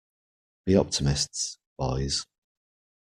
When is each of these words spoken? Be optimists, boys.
Be 0.65 0.75
optimists, 0.75 1.59
boys. 1.77 2.25